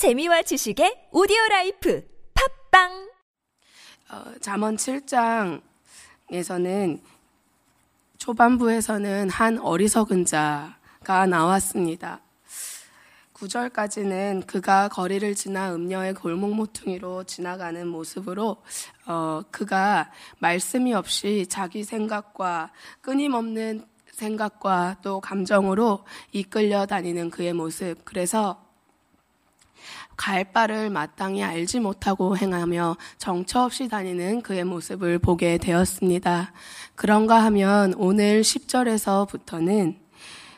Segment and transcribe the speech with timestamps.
[0.00, 2.02] 재미와 지식의 오디오 라이프
[2.70, 3.10] 팟빵
[4.10, 5.60] 어, 잠언 7장에서는
[8.16, 12.22] 초반부에서는 한 어리석은 자가 나왔습니다.
[13.34, 18.56] 9절까지는 그가 거리를 지나 음녀의 골목 모퉁이로 지나가는 모습으로
[19.04, 22.72] 어, 그가 말씀이 없이 자기 생각과
[23.02, 28.02] 끊임없는 생각과 또 감정으로 이끌려 다니는 그의 모습.
[28.06, 28.69] 그래서
[30.16, 36.52] 갈 바를 마땅히 알지 못하고 행하며 정처 없이 다니는 그의 모습을 보게 되었습니다.
[36.94, 39.96] 그런가 하면 오늘 10절에서부터는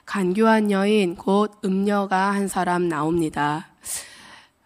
[0.05, 3.69] 간교한 여인 곧 음녀가 한 사람 나옵니다.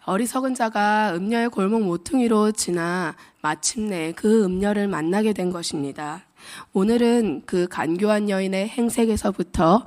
[0.07, 6.25] 어리석은 자가 음녀의 골목 모퉁이로 지나 마침내 그 음녀를 만나게 된 것입니다.
[6.73, 9.85] 오늘은 그 간교한 여인의 행색에서부터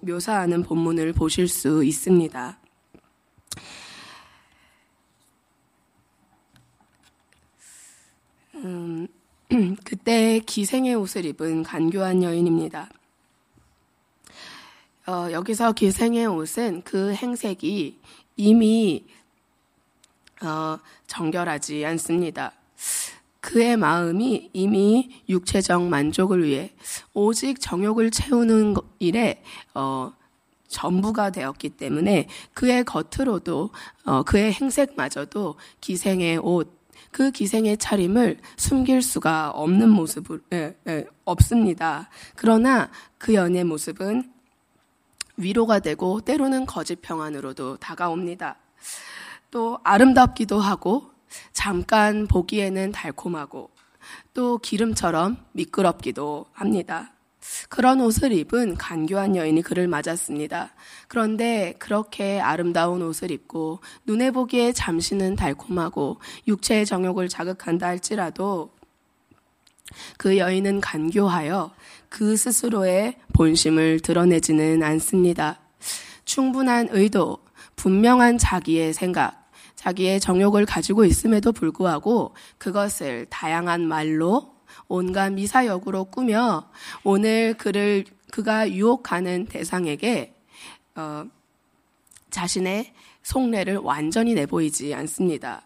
[0.00, 2.58] 묘사하는 본문을 보실 수 있습니다.
[8.62, 9.08] 음,
[9.84, 12.88] 그때 기생의 옷을 입은 간교한 여인입니다.
[15.06, 17.98] 어, 여기서 기생의 옷은 그 행색이
[18.36, 19.04] 이미
[20.42, 22.52] 어, 정결하지 않습니다.
[23.40, 26.72] 그의 마음이 이미 육체적 만족을 위해
[27.12, 29.42] 오직 정욕을 채우는 일에
[29.74, 30.12] 어,
[30.68, 33.70] 전부가 되었기 때문에 그의 겉으로도
[34.04, 36.81] 어, 그의 행색마저도 기생의 옷,
[37.12, 42.08] 그 기생의 차림을 숨길 수가 없는 모습을 예, 예, 없습니다.
[42.34, 44.32] 그러나 그 연의 모습은
[45.36, 48.56] 위로가 되고 때로는 거짓 평안으로도 다가옵니다.
[49.50, 51.10] 또 아름답기도 하고
[51.52, 53.70] 잠깐 보기에는 달콤하고
[54.34, 57.12] 또 기름처럼 미끄럽기도 합니다.
[57.68, 60.72] 그런 옷을 입은 간교한 여인이 그를 맞았습니다.
[61.08, 68.70] 그런데 그렇게 아름다운 옷을 입고 눈에 보기에 잠시는 달콤하고 육체의 정욕을 자극한다 할지라도
[70.16, 71.72] 그 여인은 간교하여
[72.08, 75.60] 그 스스로의 본심을 드러내지는 않습니다.
[76.24, 77.38] 충분한 의도,
[77.76, 84.51] 분명한 자기의 생각, 자기의 정욕을 가지고 있음에도 불구하고 그것을 다양한 말로
[84.92, 86.68] 온갖 미사역으로 꾸며
[87.02, 90.34] 오늘 그를 그가 유혹하는 대상에게
[90.96, 91.24] 어,
[92.28, 92.92] 자신의
[93.22, 95.62] 속내를 완전히 내보이지 않습니다.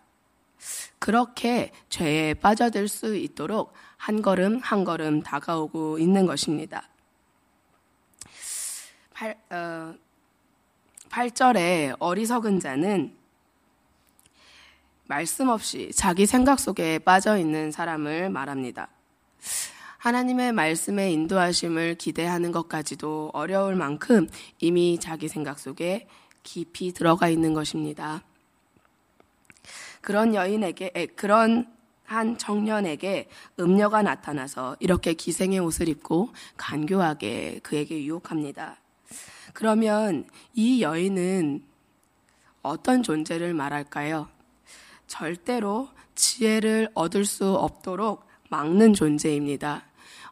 [1.00, 6.88] 그렇게 죄에 빠져들 수 있도록 한 걸음 한 걸음 다가오고 있는 것입니다.
[9.12, 9.94] 8, 어,
[11.08, 13.12] 8절에 어리석은 자는
[15.02, 18.88] 말씀 없이 자기 생각 속에 빠져 있는 사람을 말합니다.
[20.06, 24.28] 하나님의 말씀의 인도하심을 기대하는 것까지도 어려울 만큼
[24.60, 26.06] 이미 자기 생각 속에
[26.44, 28.22] 깊이 들어가 있는 것입니다.
[30.00, 31.66] 그런 여인에게, 그런
[32.04, 33.28] 한 청년에게
[33.58, 38.76] 음녀가 나타나서 이렇게 기생의 옷을 입고 간교하게 그에게 유혹합니다.
[39.54, 40.24] 그러면
[40.54, 41.64] 이 여인은
[42.62, 44.28] 어떤 존재를 말할까요?
[45.08, 49.82] 절대로 지혜를 얻을 수 없도록 막는 존재입니다.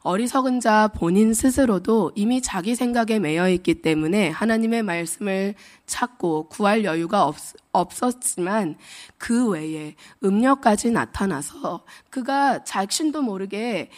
[0.06, 5.54] 어리석은 자 본인 스스로도 이미 자기 생각에 매여 있기 때문에 하나님의 말씀을
[5.87, 7.37] 찾고 구할 여유가 없,
[7.72, 8.76] 없었지만
[9.16, 13.88] 그 외에 음녀까지 나타나서 그가 자신도 모르게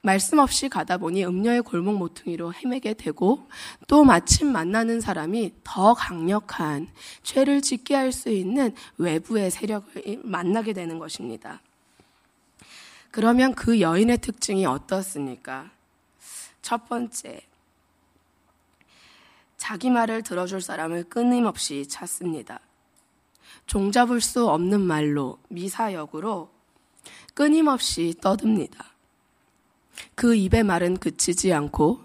[0.00, 3.46] 말씀 없이 가다 보니 음녀의 골목 모퉁이로 헤매게 되고
[3.86, 6.88] 또 마침 만나는 사람이 더 강력한
[7.22, 11.60] 죄를 짓게 할 수 있는 외부의 세력을 만나게 되는 것입니다.
[13.12, 15.70] 그러면 그 여인의 특징이 어떻습니까?
[16.62, 17.42] 첫 번째,
[19.58, 22.60] 자기 말을 들어줄 사람을 끊임없이 찾습니다.
[23.66, 26.50] 종잡을 수 없는 말로 미사역으로
[27.34, 28.92] 끊임없이 떠듭니다.
[30.14, 32.02] 그 입의 말은 그치지 않고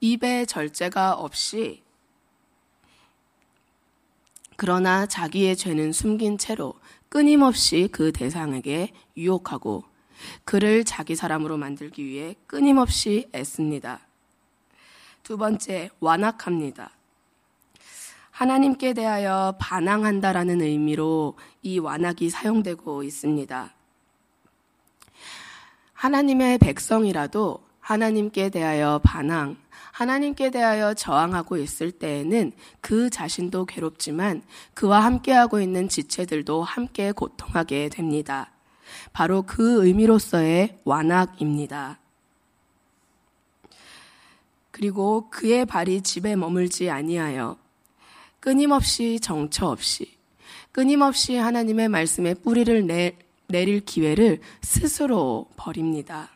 [0.00, 1.82] 입에 절제가 없이
[4.56, 6.74] 그러나 자기의 죄는 숨긴 채로
[7.10, 9.89] 끊임없이 그 대상에게 유혹하고
[10.44, 14.00] 그를 자기 사람으로 만들기 위해 끊임없이 애씁니다.
[15.22, 16.90] 두 번째, 완악합니다.
[18.30, 23.74] 하나님께 대하여 반항한다라는 의미로 이 완악이 사용되고 있습니다.
[25.92, 29.56] 하나님의 백성이라도 하나님께 대하여 반항,
[29.92, 34.42] 하나님께 대하여 저항하고 있을 때에는 그 자신도 괴롭지만
[34.72, 38.50] 그와 함께하고 있는 지체들도 함께 고통하게 됩니다.
[39.12, 41.98] 바로 그 의미로서의 완악입니다.
[44.70, 47.58] 그리고 그의 발이 집에 머물지 아니하여
[48.40, 50.16] 끊임없이 정처 없이
[50.72, 53.16] 끊임없이 하나님의 말씀에 뿌리를 내,
[53.48, 56.30] 내릴 기회를 스스로 버립니다.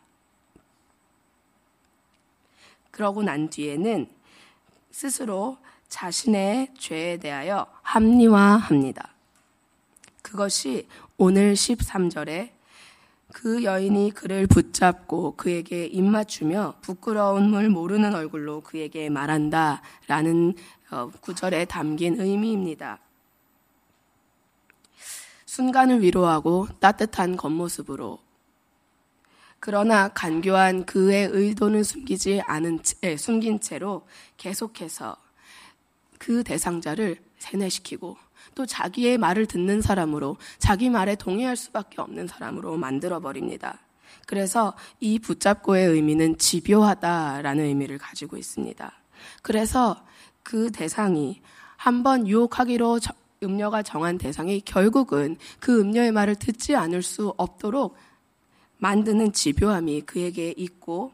[2.91, 4.09] 그러고 난 뒤에는
[4.91, 5.59] 스스로
[5.89, 9.15] 자신의 죄에 대하여 합리화합니다.
[10.23, 10.87] 그것이
[11.17, 12.51] 오늘 13절에
[13.33, 19.81] 그 여인이 그를 붙잡고 그에게 입맞추며 부끄러움을 모르는 얼굴로 그에게 말한다.
[20.09, 20.55] 라는
[20.91, 22.99] 어, 구절에 담긴 의미입니다.
[25.47, 28.19] 순간을 위로하고 따뜻한 겉모습으로
[29.61, 34.05] 그러나 간교한 그의 의도는 숨기지 않은 채, 숨긴 채로
[34.37, 35.17] 계속해서
[36.19, 38.24] 그 대상자를 세뇌시키고
[38.55, 43.81] 또 자기의 말을 듣는 사람으로 자기 말에 동의할 수밖에 없는 사람으로 만들어 버립니다.
[44.27, 48.93] 그래서 이 붙잡고의 의미는 집요하다라는 의미를 가지고 있습니다.
[49.43, 50.05] 그래서
[50.43, 51.41] 그 대상이
[51.77, 53.01] 한번 유혹하기로
[53.43, 57.97] 음녀가 정한 대상이 결국은 그 음녀의 말을 듣지 않을 수 없도록
[58.79, 61.13] 만드는 집요함이 그에게 있고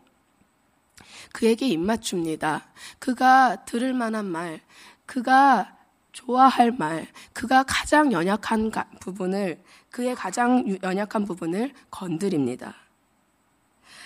[1.32, 2.68] 그에게 입맞춥니다.
[2.98, 4.60] 그가 들을 만한 말,
[5.06, 5.76] 그가
[6.12, 8.70] 좋아할 말, 그가 가장 연약한
[9.00, 12.74] 부분을, 그의 가장 연약한 부분을 건드립니다.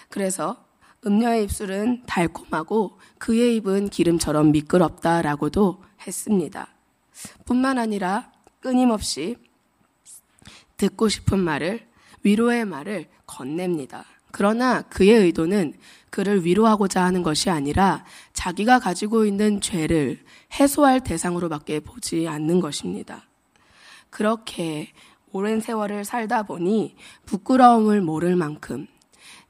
[0.09, 0.65] 그래서
[1.07, 6.69] 음녀의 입술은 달콤하고 그의 입은 기름처럼 미끄럽다라고도 했습니다.
[7.45, 9.37] 뿐만 아니라 끊임없이
[10.77, 11.87] 듣고 싶은 말을
[12.23, 14.05] 위로의 말을 건넵니다.
[14.37, 15.75] 그러나 그의 의도는
[16.11, 20.25] 그를 위로하고자 하는 것이 아니라 자기가 가지고 있는 죄를
[20.59, 23.29] 해소할 대상으로밖에 보지 않는 것입니다.
[24.11, 24.93] 그렇게
[25.31, 26.97] 오랜 세월을 살다 보니
[27.27, 28.89] 부끄러움을 모를 만큼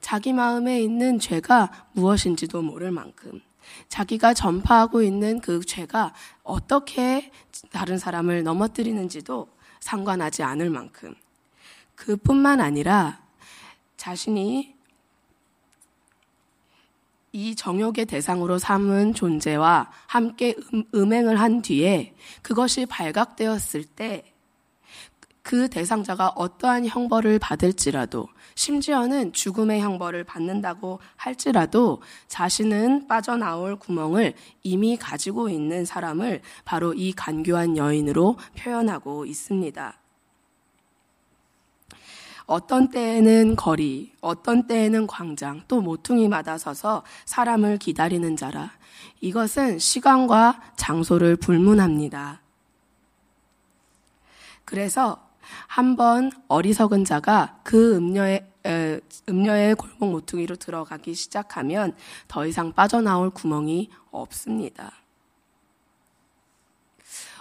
[0.03, 3.41] 자기 마음에 있는 죄가 무엇인지도 모를 만큼
[3.89, 7.31] 자기가 전파하고 있는 그 죄가 어떻게
[7.73, 9.49] 다른 사람을 넘어뜨리는지도
[9.81, 11.15] 상관하지 않을 만큼
[11.95, 13.25] 그뿐만 아니라
[13.97, 14.74] 자신이
[17.37, 24.35] 이 정욕의 대상으로 삼은 존재와 함께 음, 음행을 한 뒤에 그것이 발각되었을 때
[25.45, 34.33] 그 대상자가 어떠한 형벌을 받을지라도 심지어는 죽음의 형벌을 받는다고 할지라도 자신은 빠져나올 구멍을
[34.63, 40.04] 이미 가지고 있는 사람을 바로 이 간교한 여인으로 표현하고 있습니다.
[42.47, 48.73] 어떤 때에는 거리, 어떤 때에는 광장, 또 모퉁이마다 서서 사람을 기다리는 자라.
[49.21, 52.43] 이것은 시간과 장소를 불문합니다.
[54.65, 55.29] 그래서
[55.67, 61.95] 한번 어리석은 자가 그 음녀의 에, 음녀의 골목 모퉁이로 들어가기 시작하면
[62.29, 64.93] 더 이상 빠져나올 구멍이 없습니다.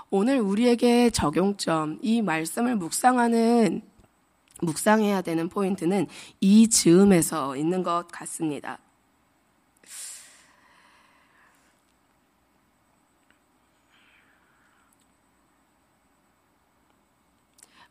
[0.10, 3.82] 오늘 우리에게 적용점, 이 말씀을 묵상하는
[4.64, 6.08] 묵상해야 되는 포인트는
[6.42, 8.80] 이 즈음에서 있는 것 같습니다.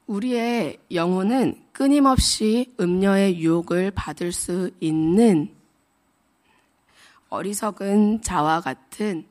[0.07, 5.55] 우리의 영혼은 끊임없이 음녀의 유혹을 받을 수 있는
[7.29, 9.27] 어리석은 자와 같은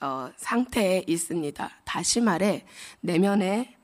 [0.00, 1.70] 어, 상태에 있습니다.
[1.84, 2.64] 다시 말해,
[3.00, 3.74] 내면에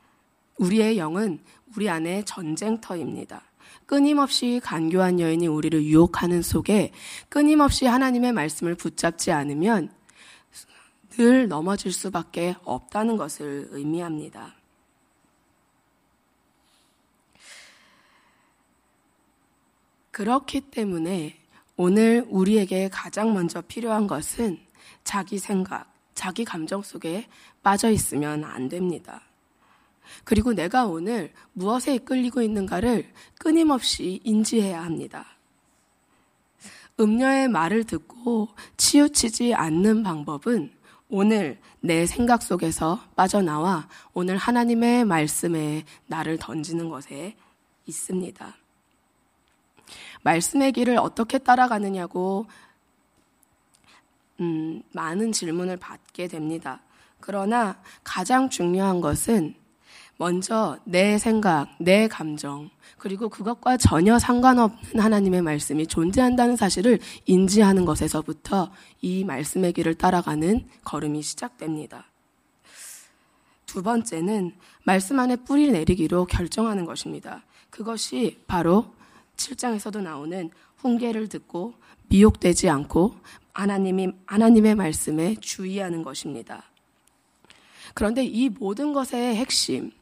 [0.58, 1.42] 우리의 영은
[1.76, 3.42] 우리 안에 전쟁터입니다.
[3.86, 6.92] 끊임없이 간교한 여인이 우리를 유혹하는 속에
[7.28, 9.92] 끊임없이 하나님의 말씀을 붙잡지 않으면
[11.10, 14.54] 늘 넘어질 수밖에 없다는 것을 의미합니다.
[20.10, 21.36] 그렇기 때문에
[21.76, 24.58] 오늘 우리에게 가장 먼저 필요한 것은
[25.02, 27.26] 자기 생각, 자기 감정 속에
[27.62, 29.22] 빠져 있으면 안 됩니다.
[30.24, 35.26] 그리고 내가 오늘 무엇에 이끌리고 있는가를 끊임없이 인지해야 합니다.
[36.98, 40.72] 음녀의 말을 듣고 치우치지 않는 방법은
[41.08, 47.36] 오늘 내 생각 속에서 빠져나와 오늘 하나님의 말씀에 나를 던지는 것에
[47.86, 48.56] 있습니다.
[50.22, 52.46] 말씀의 길을 어떻게 따라가느냐고
[54.40, 56.80] 음, 많은 질문을 받게 됩니다.
[57.18, 59.54] 그러나 가장 중요한 것은
[60.20, 68.70] 먼저 내 생각, 내 감정, 그리고 그것과 전혀 상관없는 하나님의 말씀이 존재한다는 사실을 인지하는 것에서부터
[69.00, 72.04] 이 말씀의 길을 따라가는 걸음이 시작됩니다.
[73.64, 74.52] 두 번째는
[74.84, 77.42] 말씀 안에 뿌리 내리기로 결정하는 것입니다.
[77.70, 78.92] 그것이 바로
[79.38, 81.72] 7장에서도 나오는 훈계를 듣고
[82.10, 83.14] 미혹되지 않고
[83.54, 86.64] 하나님이, 하나님의 말씀에 주의하는 것입니다.
[87.94, 89.92] 그런데 이 모든 것의 핵심,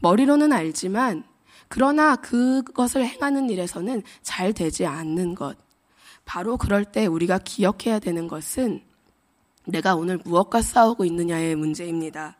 [0.00, 1.24] 머리로는 알지만
[1.68, 5.56] 그러나 그것을 행하는 일에서는 잘 되지 않는 것.
[6.24, 8.82] 바로 그럴 때 우리가 기억해야 되는 것은
[9.66, 12.36] 내가 오늘 무엇과 싸우고 있느냐의 문제입니다.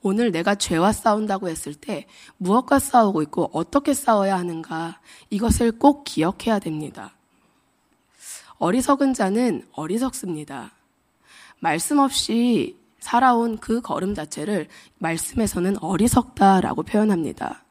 [0.00, 2.06] 오늘 내가 죄와 싸운다고 했을 때
[2.38, 7.14] 무엇과 싸우고 있고 어떻게 싸워야 하는가 이것을 꼭 기억해야 됩니다.
[8.58, 10.72] 어리석은 자는 어리석습니다.
[11.60, 14.68] 말씀 없이 살아온 그 걸음 자체를
[14.98, 17.64] 말씀에서는 어리석다라고 표현합니다.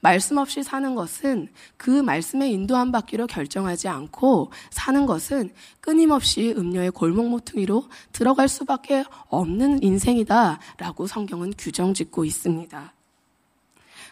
[0.00, 1.48] 말씀 없이 사는 것은
[1.78, 9.82] 그 말씀에 인도함 받기로 결정하지 않고 사는 것은 끊임없이 음료의 골목 모퉁이로 들어갈 수밖에 없는
[9.82, 12.92] 인생이다라고 성경은 규정 짓고 있습니다.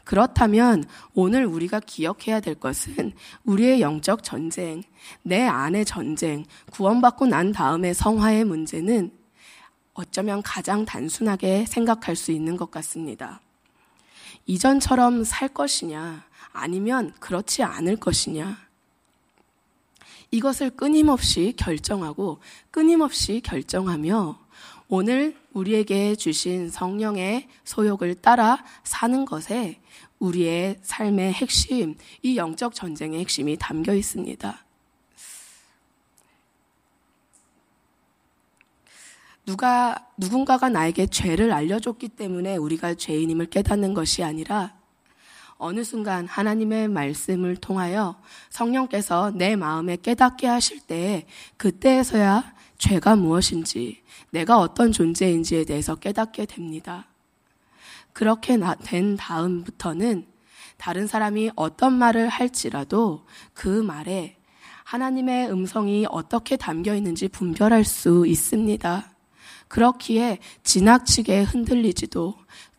[0.04, 3.12] 그렇다면 오늘 우리가 기억해야 될 것은
[3.44, 4.82] 우리의 영적 전쟁,
[5.22, 9.21] 내 안의 전쟁, 구원받고 난 다음의 성화의 문제는
[9.94, 13.40] 어쩌면 가장 단순하게 생각할 수 있는 것 같습니다.
[14.46, 18.58] 이전처럼 살 것이냐, 아니면 그렇지 않을 것이냐.
[20.30, 24.38] 이것을 끊임없이 결정하고 끊임없이 결정하며
[24.88, 29.80] 오늘 우리에게 주신 성령의 소욕을 따라 사는 것에
[30.18, 34.64] 우리의 삶의 핵심, 이 영적 전쟁의 핵심이 담겨 있습니다.
[39.44, 44.74] 누가 누군가가 나에게 죄를 알려줬기 때문에 우리가 죄인임을 깨닫는 것이 아니라
[45.56, 48.20] 어느 순간 하나님의 말씀을 통하여
[48.50, 57.06] 성령께서 내 마음에 깨닫게 하실 때 그때에서야 죄가 무엇인지 내가 어떤 존재인지에 대해서 깨닫게 됩니다.
[58.12, 60.26] 그렇게 된 다음부터는
[60.78, 64.36] 다른 사람이 어떤 말을 할지라도 그 말에
[64.84, 69.11] 하나님의 음성이 어떻게 담겨 있는지 분별할 수 있습니다.
[69.72, 72.34] 그렇기에 지나치게 흔들리지도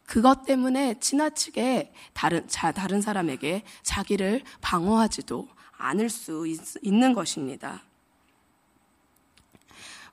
[0.06, 7.82] 그것 때문에 지나치게 다른, 자, 다른 사람에게 자기를 방어하지도 않을 수 있, 있는 것입니다.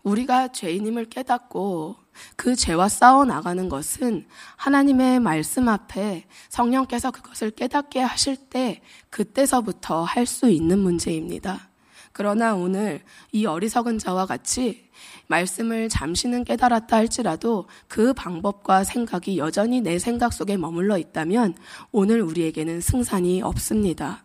[0.03, 1.97] 우리가 죄인임을 깨닫고
[2.37, 10.25] 그 죄와 싸워 나가는 것은 하나님의 말씀 앞에 성령께서 그것을 깨닫게 하실 때 그때서부터 할
[10.25, 11.70] 수 있는 문제입니다.
[12.13, 13.03] 그러나 오늘
[13.33, 14.89] 이 어리석은 자와 같이
[15.29, 21.55] 말씀을 잠시는 깨달았다 할지라도 그 방법과 생각이 여전히 내 생각 속에 머물러 있다면
[21.93, 24.25] 오늘 우리에게는 승산이 없습니다.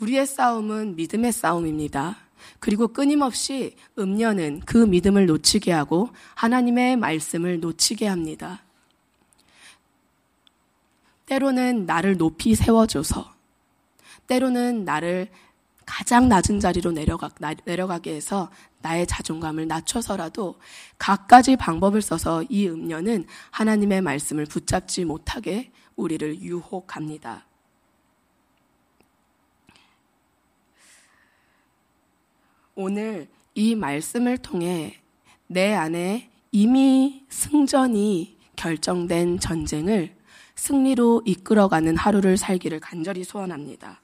[0.00, 2.16] 우리의 싸움은 믿음의 싸움입니다.
[2.58, 8.64] 그리고 끊임없이 음녀는 그 믿음을 놓치게 하고 하나님의 말씀을 놓치게 합니다.
[11.26, 13.32] 때로는 나를 높이 세워줘서,
[14.26, 15.28] 때로는 나를
[15.92, 17.28] 가장 낮은 자리로 내려가,
[17.66, 20.58] 내려가게 해서 나의 자존감을 낮춰서라도
[20.96, 27.44] 갖가지 방법을 써서 이 음녀는 하나님의 말씀을 붙잡지 못하게 우리를 유혹합니다.
[32.74, 34.98] 오늘 이 말씀을 통해
[35.46, 40.16] 내 안에 이미 승전이 결정된 전쟁을
[40.54, 44.01] 승리로 이끌어가는 하루를 살기를 간절히 소원합니다.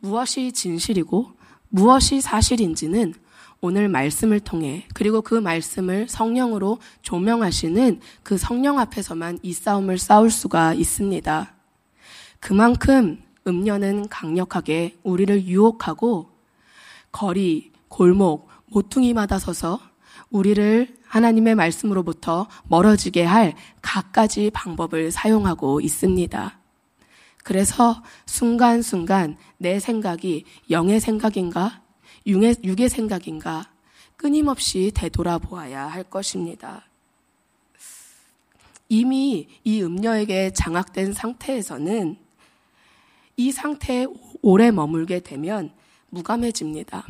[0.00, 1.32] 무엇이 진실이고
[1.68, 3.14] 무엇이 사실인지는
[3.60, 10.74] 오늘 말씀을 통해 그리고 그 말씀을 성령으로 조명하시는 그 성령 앞에서만 이 싸움을 싸울 수가
[10.74, 11.54] 있습니다.
[12.40, 16.30] 그만큼 음녀는 강력하게 우리를 유혹하고
[17.12, 19.80] 거리, 골목, 모퉁이마다 서서
[20.30, 26.59] 우리를 하나님의 말씀으로부터 멀어지게 할 갖가지 방법을 사용하고 있습니다.
[27.42, 31.82] 그래서 순간순간 내 생각이 영의 생각인가,
[32.26, 33.70] 육의, 육의 생각인가,
[34.16, 36.86] 끊임없이 되돌아보아야 할 것입니다.
[38.88, 42.16] 이미 이 음녀에게 장악된 상태에서는
[43.36, 44.06] 이 상태에
[44.42, 45.72] 오래 머물게 되면
[46.10, 47.06] 무감해집니다.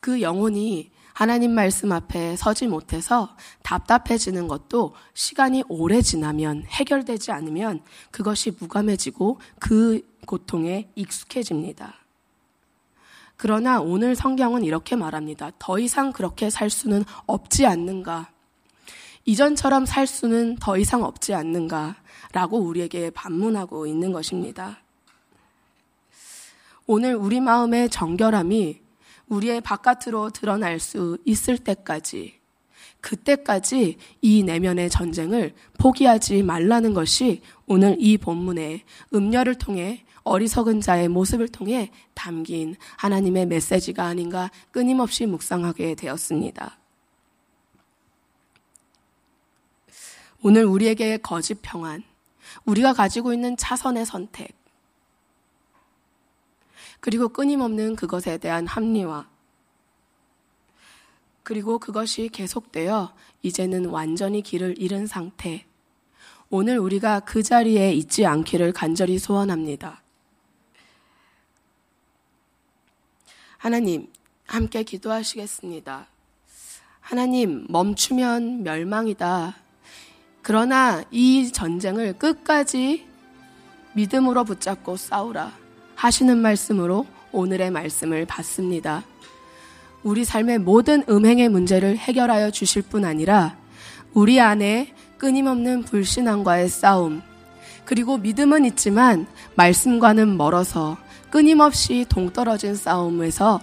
[0.00, 8.52] 그 영혼이 하나님 말씀 앞에 서지 못해서 답답해지는 것도 시간이 오래 지나면 해결되지 않으면 그것이
[8.58, 11.94] 무감해지고 그 고통에 익숙해집니다.
[13.36, 15.50] 그러나 오늘 성경은 이렇게 말합니다.
[15.58, 18.30] 더 이상 그렇게 살 수는 없지 않는가?
[19.24, 21.96] 이전처럼 살 수는 더 이상 없지 않는가?
[22.32, 24.78] 라고 우리에게 반문하고 있는 것입니다.
[26.86, 28.80] 오늘 우리 마음의 정결함이
[29.28, 32.40] 우리의 바깥으로 드러날 수 있을 때까지,
[33.00, 41.48] 그때까지 이 내면의 전쟁을 포기하지 말라는 것이 오늘 이 본문의 음녀를 통해 어리석은 자의 모습을
[41.48, 46.78] 통해 담긴 하나님의 메시지가 아닌가 끊임없이 묵상하게 되었습니다.
[50.44, 52.02] 오늘 우리에게 거짓 평안,
[52.64, 54.61] 우리가 가지고 있는 차선의 선택,
[57.02, 59.26] 그리고 끊임없는 그것에 대한 합리화,
[61.42, 65.66] 그리고 그것이 계속되어 이제는 완전히 길을 잃은 상태.
[66.48, 70.00] 오늘 우리가 그 자리에 있지 않기를 간절히 소원합니다.
[73.58, 74.06] 하나님,
[74.46, 76.06] 함께 기도하시겠습니다.
[77.00, 79.56] 하나님, 멈추면 멸망이다.
[80.40, 83.08] 그러나 이 전쟁을 끝까지
[83.94, 85.61] 믿음으로 붙잡고 싸우라.
[86.02, 89.04] 하시는 말씀으로 오늘의 말씀을 받습니다.
[90.02, 93.56] 우리 삶의 모든 음행의 문제를 해결하여 주실 뿐 아니라
[94.12, 97.22] 우리 안에 끊임없는 불신앙과의 싸움,
[97.84, 100.98] 그리고 믿음은 있지만 말씀과는 멀어서
[101.30, 103.60] 끊임없이 동떨어진 싸움에서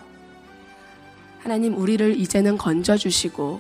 [1.40, 3.60] 하나님 우리를 이제는 건져주시고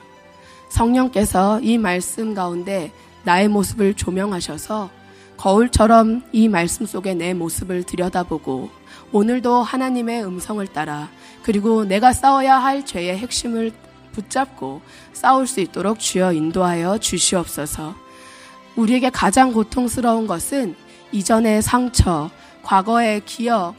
[0.69, 2.93] 성령께서 이 말씀 가운데
[3.25, 4.98] 나의 모습을 조명하셔서
[5.39, 8.69] 거울처럼 이 말씀 속에 내 모습을 들여다보고
[9.13, 11.09] 오늘도 하나님의 음성을 따라
[11.43, 13.71] 그리고 내가 싸워야 할 죄의 핵심을
[14.11, 14.81] 붙잡고
[15.13, 17.95] 싸울 수 있도록 주여 인도하여 주시옵소서.
[18.75, 20.75] 우리에게 가장 고통스러운 것은
[21.13, 22.29] 이전의 상처,
[22.63, 23.75] 과거의 기억,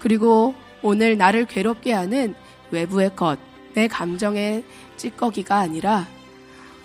[0.00, 2.34] 그리고 오늘 나를 괴롭게 하는
[2.72, 3.38] 외부의 것,
[3.74, 4.64] 내 감정의
[4.96, 6.08] 찌꺼기가 아니라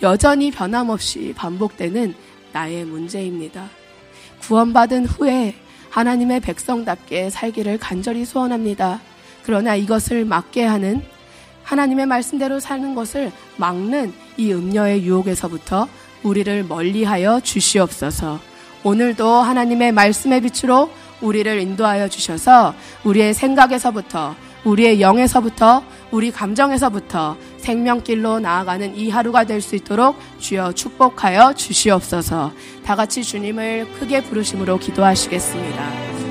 [0.03, 2.13] 여전히 변함없이 반복되는
[2.53, 3.80] 나의 문제입니다.
[4.41, 5.55] 구원받은 후에
[5.89, 9.01] 하나님의 백성답게 살기를 간절히 소원합니다.
[9.43, 11.01] 그러나 이것을 막게 하는
[11.63, 15.87] 하나님의 말씀대로 사는 것을 막는 이 음녀의 유혹에서부터
[16.23, 18.39] 우리를 멀리하여 주시옵소서.
[18.83, 20.89] 오늘도 하나님의 말씀의 빛으로
[21.21, 29.75] 우리를 인도하여 주셔서 우리의 생각에서부터 우리의 영에서부터 우리 감정에서부터 생명길로 나아가는 이 하루가 될 수
[29.75, 32.51] 있도록 주여 축복하여 주시옵소서.
[32.83, 36.30] 다 같이 주님을 크게 부르심으로 기도하시겠습니다.